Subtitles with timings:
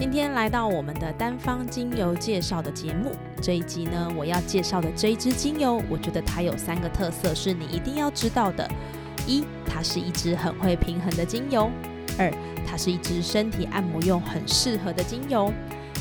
[0.00, 3.12] 今天来到我们的单方精油介绍的节目，
[3.42, 8.66] 这一集呢，我要介绍的这一支精油，我觉得它有三个特色是你一定要知道的：
[9.26, 11.70] 一，它是一支很会平衡的精油；
[12.18, 12.32] 二，
[12.66, 15.52] 它是一支身体按摩用很适合的精油；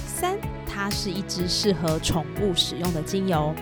[0.08, 3.54] 三，它是一支适合宠物使用的精油。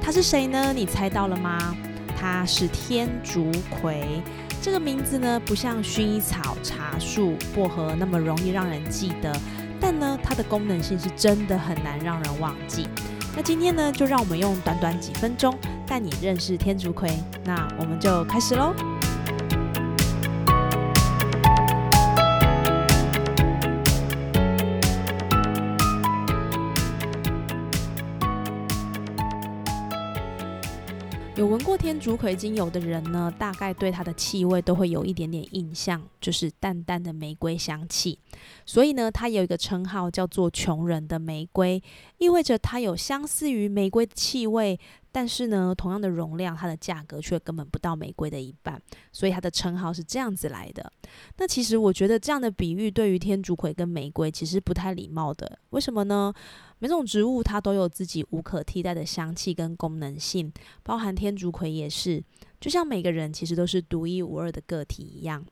[0.00, 0.72] 它是谁呢？
[0.72, 1.76] 你猜到了吗？
[2.18, 4.22] 它是天竺葵。
[4.62, 9.30] 这个名字呢，不像薰衣草、茶树、薄荷那么容易让人记得。
[9.80, 12.86] 但呢，它的功能性是真的很难让人忘记。
[13.36, 15.52] 那今天呢，就让我们用短短几分钟
[15.86, 17.10] 带你认识天竺葵。
[17.44, 18.72] 那我们就开始喽。
[31.84, 38.18] 天竺葵精油的人呢，大概对它的气味都会有一点点印象，就是淡淡的玫瑰香气。
[38.64, 41.82] 所以呢，它有一个称号叫做“穷人的玫瑰”，
[42.16, 44.80] 意味着它有相似于玫瑰的气味。
[45.12, 48.80] 但是呢，同样的容量，它的价格却根本不到玫瑰的一半，
[49.12, 50.90] 所以它的称号是这样子来的。
[51.36, 55.58] 那其实我觉得这样的比喻对于天竺葵跟玫瑰其实不太礼貌的。
[55.70, 56.32] 为什么呢？
[56.84, 62.22] 每种植物它都有自己无可替代的香气跟功能性，包含天竺葵也是。
[62.60, 65.42] 就像每个人其实都是独一无二的个体一样。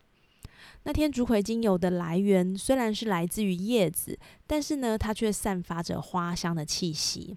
[0.83, 7.34] 那天竺葵精油的来源虽然是来自于叶子，但是呢，它却散发着花香的气息。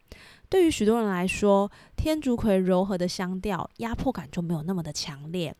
[0.49, 5.55] 对于许多人来说，天竺葵柔和的香调压迫感就没有那么的强烈。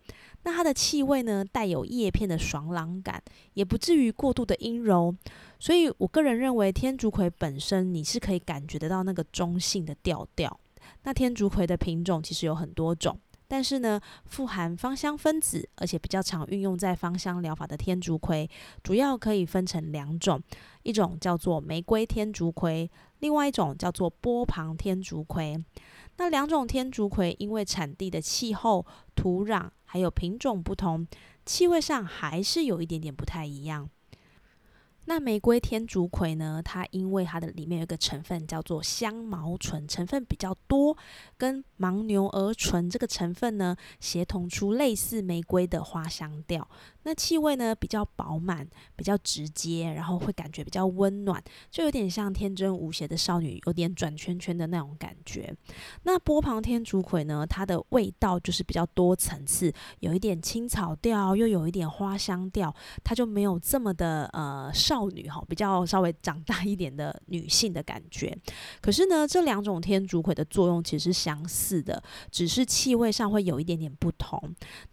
[0.46, 3.22] 那它的气味呢，带有叶片的爽朗感，
[3.56, 5.14] 也不至于过度的阴柔。
[5.60, 10.60] 所以我个人认为，天竺葵本身你是可以感觉得到那个中性的调调。
[11.02, 18.48] 那天竺葵的品种其实有很多种，但是呢，富含芳香分子，而且比较常运用在芳香疗法的天竺葵，
[18.84, 20.40] 主要可以分成两种，
[20.84, 22.88] 一种叫做玫瑰天竺葵。
[23.20, 25.58] 另外一种叫做波旁天竺葵，
[26.18, 28.86] 那两种天竺葵因为产地的气候、
[29.16, 31.08] 土壤还有品种不同，
[31.46, 33.90] 气味上还是有一点点不太一样。
[35.06, 36.62] 那玫瑰天竺葵呢？
[36.64, 40.98] 它因为它的里面有一个成分叫做香茅醇，成分比较多，
[41.38, 46.68] 跟牦牛儿醇这个成分呢，协同出类似玫瑰的花香调。
[47.04, 55.56] 那气味呢比较饱满，比较直接，然后会感觉比较温暖，就有点像天真无邪的少女，有点转圈圈的那种感觉。
[56.02, 62.74] 那波旁天竺葵呢，它的味道就是比较多层次，有一点青草调，又有一点花香调，
[63.04, 68.36] 它就没有这么的呃少女哈，比较稍微长大一点的女性的感觉。
[68.82, 72.02] 可是呢，这两种天竺葵的作用其实是相似的，
[72.32, 74.42] 只是气味上会有一点点不同。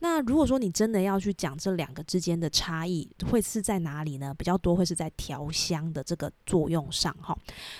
[0.00, 4.34] 那如果说你真的要去讲这两个，之间的差异会是在哪里呢？
[4.36, 7.36] 比较多会是在调香的这个作用上哈。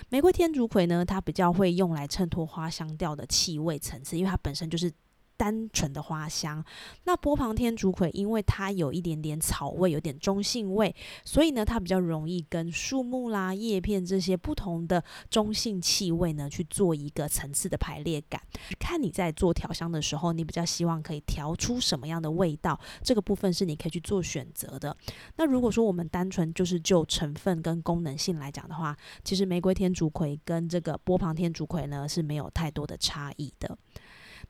[0.09, 4.93] 玫瑰天竺葵呢，它比较会用来衬托花香调的气味层次，因为它本身就是。
[5.43, 6.65] 单纯的花香，
[7.03, 10.95] 那波旁天竺葵因为它有一点点草味，有点中性味，
[11.25, 18.41] 所以呢，它比较容易跟树木啦、叶片这些不同的中性气味呢去做一个层次的排列感。
[18.79, 24.97] 看你在做调香的时候，你比较希望可以调出什么样的味道，这个部分是你可以去做选择的。
[25.39, 33.77] 那如果说我们单纯就是就成分跟功能性来讲的话，其实玫瑰天竺葵跟这个波旁天竺葵呢是没有太多的差异的。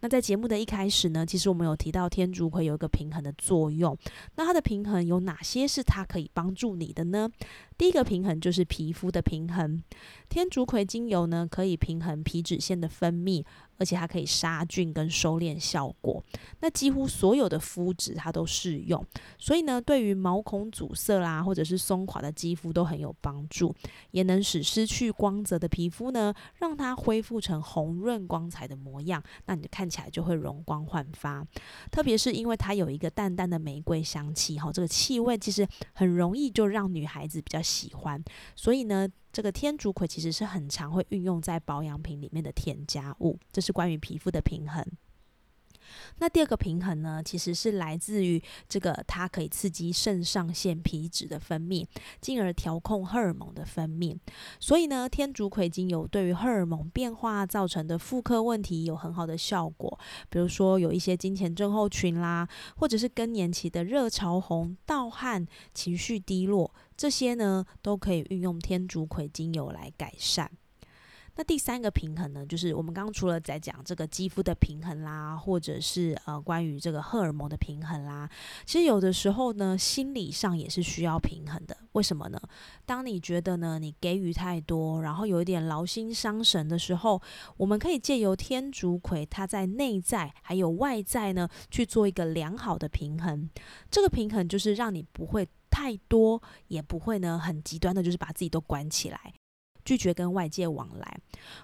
[0.03, 3.97] 那在节目的一开始呢，其实我们有提到天竺葵有一个平衡的作用。
[4.35, 7.31] 那它的平衡有哪些是它可以帮助你的呢？
[7.79, 9.81] 第一个平衡就是皮肤的平衡。
[10.29, 13.45] 天竺葵精油呢，可以平衡皮脂腺的分泌。
[13.83, 16.23] 而且它可以杀菌跟收敛效果，
[16.61, 19.05] 那几乎所有的肤质它都适用，
[19.39, 23.75] 所以呢，对于毛孔阻塞啦，或者是松垮的肌肤都很有帮助，
[24.13, 31.45] 也能使失去光泽的皮肤呢，让它恢复成红润光彩的模样，那你看起来就会容光焕发。
[31.91, 38.23] 特别是因为它有一个淡淡的玫瑰香气，哈，这个气味其实很容易就让女孩子比较喜欢，
[38.55, 39.09] 所以呢。
[39.33, 44.85] 这个天竺葵其实是很常会运用在保养品里面的添加物，这是关于皮肤的平衡。
[46.19, 51.87] 那第二个平衡呢，其实是来自于这个它可以刺激肾上腺皮质的分泌，
[52.21, 54.17] 进而调控荷尔蒙的分泌。
[54.61, 59.99] 所以呢，天竺葵精油对于荷尔蒙变化造成的妇科问题有很好的效果。
[60.29, 70.51] 比如说有一些金钱症候群啦，或者是更年期的热潮红、盗汗、情绪低落，这些呢都可以运用天竺葵精油来改善。
[71.35, 78.29] 那第三个平衡呢，就是我们刚刚除了在讲这个肌肤的平衡啦，或者是呃关于这个荷尔蒙的平衡啦，
[78.67, 81.75] 其实有的时候呢，心理上也是需要平衡的。
[81.93, 82.39] 为什么呢？
[82.85, 87.21] 当你觉得呢你给予太多，然后有一点劳心伤神的时候，
[87.57, 93.49] 我们可以借由天竺葵，它在内在还有外在呢去做一个良好的平衡。
[93.91, 99.33] 这个平衡就是让你不会太多，也不会呢很极端的，就是把自己都关起来。
[99.85, 101.19] 拒绝跟外界往来，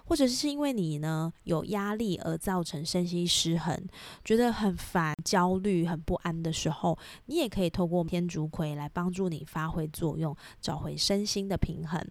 [0.05, 3.77] 或者是因为你呢有压力而造成身心失衡，
[4.23, 12.03] 觉得很烦、焦虑、很不安的时候，你也可以透过天竺葵来帮助你发挥作用，找回身心的平衡。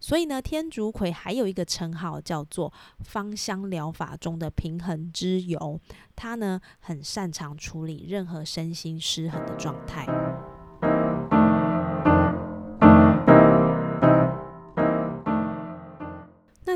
[0.00, 5.80] 所以呢，天竺葵还有一个称号叫做芳香疗法中的平衡之油，
[6.16, 10.06] 它呢很擅长处理任何身心失衡的状态。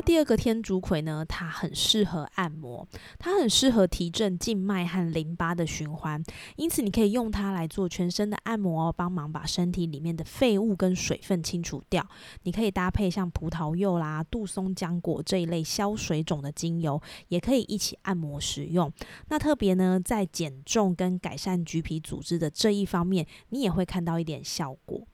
[0.09, 1.23] 第二个天竺葵呢？
[1.29, 2.87] 它很适合按摩，
[3.19, 6.23] 它很适合提振静脉和淋巴的循环，
[6.55, 12.03] 因此你可以用它来做全身的按摩哦，帮忙把身体里面的废物跟水分清除掉。
[12.41, 18.91] 你可以搭配像葡萄柚啦、杜松浆果这一类消水肿的精油，也可以一起按摩使用。
[19.27, 25.07] 那特别呢，在减重跟改善橘皮组织的这一方面，你也会看到一点效果。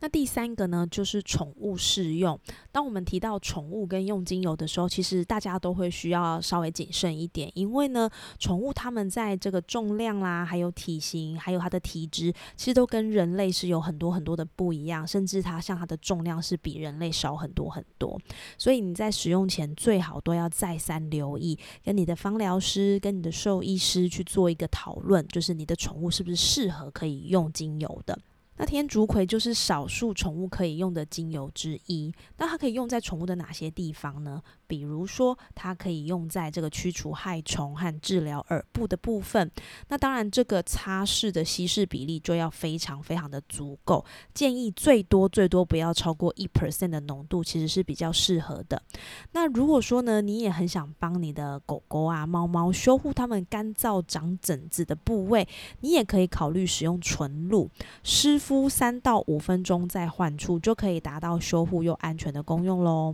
[0.00, 2.38] 那第三个呢，就是宠物适用。
[2.70, 8.08] 当我们提到宠物跟用精油的时候，其实大家都会需要稍微谨慎一点，因为呢，
[8.38, 18.20] 宠物它们在这个重量啦，还有体型，还有它的体质，其实都跟人类是有很多很多的不一样，甚至它像它的重量是比人类少很多很多。
[18.58, 28.18] 所以你在使用前最好都要再三留意，跟你的芳疗师、跟你的兽医师去做一个讨论，就是你的宠物是不是适合可以用精油的。
[28.56, 32.12] 那天竺葵就是少数宠物可以用的精油之一。
[32.38, 34.42] 那它可以用在宠物的哪些地方呢？
[34.68, 39.48] 比如说，它可以用在这个驱除害虫和治疗耳部的部分。
[39.88, 44.04] 那当然，这个擦拭的稀释比例就要非常非常的足够，
[44.34, 48.82] 建议最多最多不要超过一 percent 的浓度，其实是比较适合的。
[49.32, 55.46] 那如果说呢，你也很想帮你的狗狗啊、猫猫修护它们干燥长疹子的部位，
[55.80, 57.70] 你也可以考虑使用纯露
[58.02, 63.12] 湿敷三到五分钟再换出，就可以达到修护又安全的功用喽。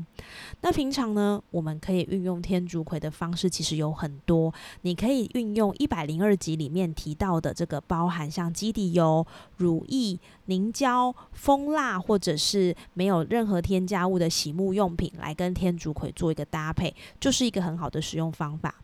[0.61, 1.43] 那平常呢？
[1.50, 4.52] 我们可以运用天竺葵的方式其实有很多，
[4.82, 9.26] 你可以运用一百零二集里面提到的这个，包含像基底油、
[9.56, 18.75] 乳液、凝胶、蜂蜡，或者是没有任何添加物的洗沐用品，来跟天竺葵做一个搭配，就是一个很好的使用方法。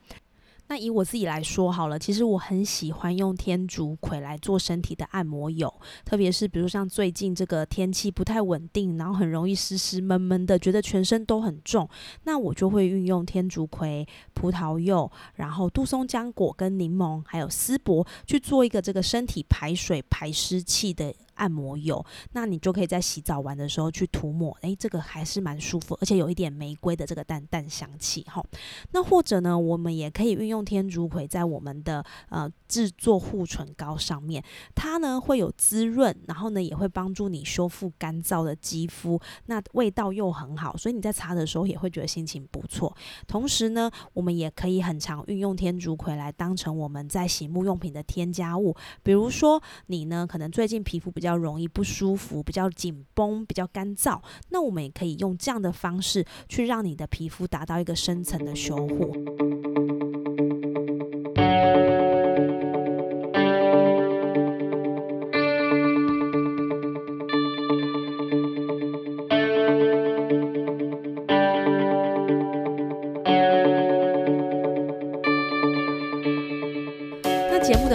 [0.68, 5.72] 那以我自己来说好了，其实我很喜欢用天竺葵来做身体的按摩油，
[6.04, 11.88] 特别是比如像最近这个天气不太稳定，然后很容易湿湿闷闷的，觉得全身都很重，
[12.24, 21.14] 那我就会运用天竺葵、葡萄柚，然后杜松浆果跟柠檬，还有丝柏去做一个这个身体排水排湿气的。
[21.38, 28.45] 按摩油，那你就可以在洗澡完的时候去涂抹，诶，这个还是蛮舒服，而且有一点玫瑰的这个淡淡香气哈。
[28.90, 34.42] 那或者呢，我们也可以运用天竺葵在我们的呃制作护唇膏上面，
[34.75, 42.92] 它呢会有滋润，然后呢也会帮助你修复干燥的肌肤，那味道又很好，所以你在擦的时候也会觉得心情不错。
[43.28, 51.27] 同时呢，我们也可以很常运用天竺葵来当成我们在洗沐用品的添加物，比如说你呢可能最近皮肤比较。
[51.28, 54.18] 比较容易不舒服，比较紧绷，比较干燥，
[54.49, 59.98] 那我们也可以用这样的方式去让你的皮肤达到一个深层的修护。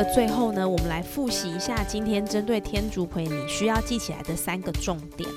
[0.05, 5.29] 最后呢，我们来复习一下今天针对天竺葵你需要记起来的三个重点。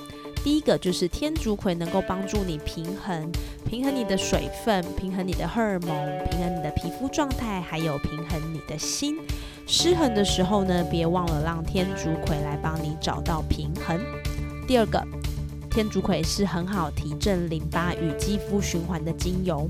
[0.43, 3.31] 第一个就是天竺葵能够帮助你平衡，
[3.69, 5.89] 平衡你的水分，平衡你的荷尔蒙，
[6.31, 9.17] 平衡你的皮肤状态，还有平衡你的心。
[9.67, 14.01] 失衡的时候呢，别忘了让天竺葵来帮你找到平衡。
[14.67, 15.03] 第二个。
[15.76, 19.68] 天竺葵是很好提振淋巴与肌肤循环的精油。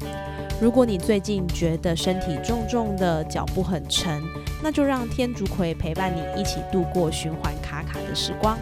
[0.61, 4.23] 如果你最近觉得身体重重的，脚步很沉，
[4.63, 8.57] 那就让天竺葵陪伴你一起度过循环卡卡的时光。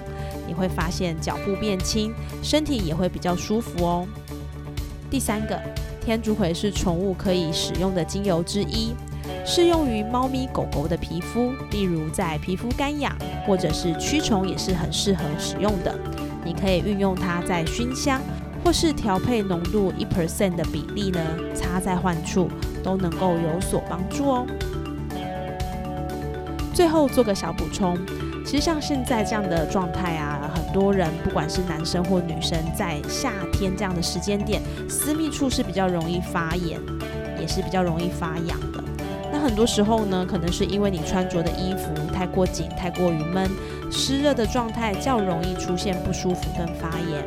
[0.46, 4.08] 你会发现脚步变轻，身体也会比较舒服哦。
[5.10, 5.60] 第三个，
[6.00, 8.94] 天竺葵是宠物可以使用的精油之一，
[9.44, 13.14] 适用于猫咪狗狗的皮肤，例如在皮肤干痒
[13.46, 15.94] 或者是驱虫也是很适合使用的。
[16.44, 18.20] 你可以运用它在熏香。
[18.64, 21.20] 或是调配浓度一 percent 的比例呢，
[21.54, 22.48] 擦在患处
[22.82, 24.46] 都能够有所帮助哦。
[26.72, 27.94] 最后做个小补充，
[28.42, 36.80] 其实像现在这样的状态啊，很多人不管是男生或女生，在夏天这样的时间点，私密处是比较容易发炎，
[37.38, 38.82] 也是比较容易发痒的。
[39.30, 43.50] 那很多时候呢，可能是因为你穿着的衣服太过紧、太过于闷，
[43.94, 47.24] 湿热的状态较容易出现不舒服跟发炎。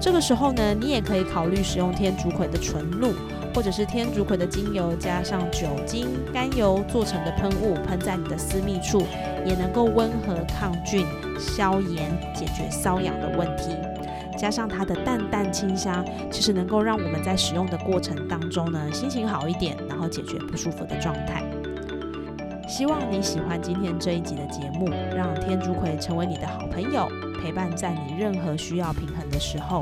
[0.00, 3.12] 这个时候呢，你也可以考虑使用天竺葵的纯露，
[3.54, 9.06] 或者是天竺葵的精油加上酒精、甘油做成的喷雾，喷在你的私密处，
[9.46, 11.06] 也能够温和抗菌、
[11.38, 13.76] 消炎、解决瘙痒的问题。
[14.38, 21.44] 加上它的淡淡清香，其实能够让我们在使用的过程当中呢，心情好一点，然后解决不舒服的状态。
[22.70, 27.10] 希望你喜欢今天这一集的节目，让天竺葵成为你的好朋友。
[27.42, 29.80] 陪伴在你任何需要平衡的时候，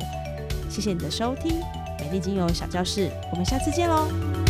[0.71, 1.61] 谢谢你的收听，
[1.99, 4.48] 美丽精油小教室，我们下次见喽。